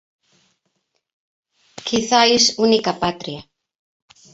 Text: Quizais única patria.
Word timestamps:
Quizais 1.87 2.43
única 2.65 2.91
patria. 3.03 3.41